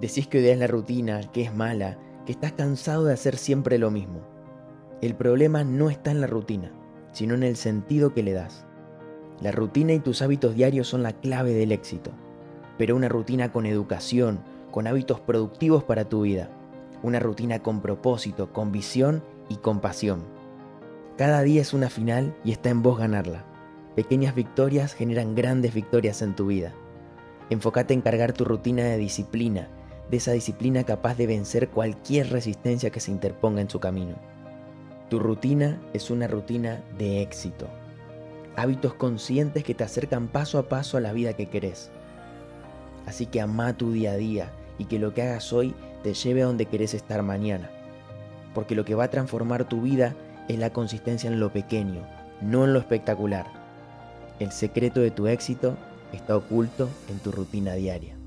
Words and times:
Decís 0.00 0.28
que 0.28 0.38
odias 0.38 0.58
la 0.58 0.68
rutina, 0.68 1.20
que 1.32 1.42
es 1.42 1.54
mala, 1.54 1.98
que 2.24 2.32
estás 2.32 2.52
cansado 2.52 3.04
de 3.04 3.14
hacer 3.14 3.36
siempre 3.36 3.78
lo 3.78 3.90
mismo. 3.90 4.20
El 5.00 5.14
problema 5.14 5.64
no 5.64 5.90
está 5.90 6.10
en 6.10 6.20
la 6.20 6.26
rutina, 6.26 6.72
sino 7.12 7.34
en 7.34 7.42
el 7.42 7.56
sentido 7.56 8.14
que 8.14 8.22
le 8.22 8.32
das. 8.32 8.64
La 9.40 9.50
rutina 9.52 9.92
y 9.92 10.00
tus 10.00 10.22
hábitos 10.22 10.54
diarios 10.54 10.88
son 10.88 11.02
la 11.02 11.12
clave 11.12 11.52
del 11.52 11.72
éxito, 11.72 12.10
pero 12.76 12.96
una 12.96 13.08
rutina 13.08 13.52
con 13.52 13.66
educación, 13.66 14.40
con 14.70 14.86
hábitos 14.86 15.20
productivos 15.20 15.84
para 15.84 16.08
tu 16.08 16.22
vida, 16.22 16.50
una 17.02 17.20
rutina 17.20 17.60
con 17.60 17.80
propósito, 17.80 18.52
con 18.52 18.72
visión 18.72 19.22
y 19.48 19.56
con 19.56 19.80
pasión. 19.80 20.22
Cada 21.16 21.42
día 21.42 21.60
es 21.60 21.74
una 21.74 21.90
final 21.90 22.36
y 22.44 22.52
está 22.52 22.70
en 22.70 22.82
vos 22.82 22.98
ganarla. 22.98 23.44
Pequeñas 23.96 24.34
victorias 24.34 24.94
generan 24.94 25.34
grandes 25.34 25.74
victorias 25.74 26.22
en 26.22 26.36
tu 26.36 26.46
vida. 26.46 26.72
Enfócate 27.50 27.94
en 27.94 28.00
cargar 28.00 28.32
tu 28.32 28.44
rutina 28.44 28.84
de 28.84 28.96
disciplina, 28.98 29.68
de 30.10 30.16
esa 30.16 30.32
disciplina 30.32 30.84
capaz 30.84 31.16
de 31.16 31.26
vencer 31.26 31.68
cualquier 31.68 32.30
resistencia 32.30 32.90
que 32.90 33.00
se 33.00 33.10
interponga 33.10 33.60
en 33.60 33.70
su 33.70 33.80
camino. 33.80 34.16
Tu 35.08 35.18
rutina 35.18 35.80
es 35.92 36.10
una 36.10 36.26
rutina 36.26 36.82
de 36.98 37.22
éxito. 37.22 37.66
Hábitos 38.56 38.94
conscientes 38.94 39.64
que 39.64 39.74
te 39.74 39.84
acercan 39.84 40.28
paso 40.28 40.58
a 40.58 40.68
paso 40.68 40.96
a 40.96 41.00
la 41.00 41.12
vida 41.12 41.34
que 41.34 41.48
querés. 41.48 41.90
Así 43.06 43.26
que 43.26 43.40
ama 43.40 43.72
tu 43.76 43.92
día 43.92 44.12
a 44.12 44.16
día 44.16 44.52
y 44.76 44.84
que 44.86 44.98
lo 44.98 45.14
que 45.14 45.22
hagas 45.22 45.52
hoy 45.52 45.74
te 46.02 46.14
lleve 46.14 46.42
a 46.42 46.46
donde 46.46 46.66
querés 46.66 46.94
estar 46.94 47.22
mañana. 47.22 47.70
Porque 48.54 48.74
lo 48.74 48.84
que 48.84 48.94
va 48.94 49.04
a 49.04 49.10
transformar 49.10 49.68
tu 49.68 49.82
vida 49.82 50.14
es 50.48 50.58
la 50.58 50.72
consistencia 50.72 51.30
en 51.30 51.40
lo 51.40 51.52
pequeño, 51.52 52.02
no 52.40 52.64
en 52.64 52.72
lo 52.72 52.78
espectacular. 52.78 53.46
El 54.40 54.52
secreto 54.52 55.00
de 55.00 55.10
tu 55.10 55.26
éxito 55.26 55.76
está 56.12 56.36
oculto 56.36 56.88
en 57.10 57.18
tu 57.18 57.32
rutina 57.32 57.74
diaria. 57.74 58.17